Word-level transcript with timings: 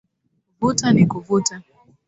Vuta 0.59 0.87
nikuvute 0.93 1.55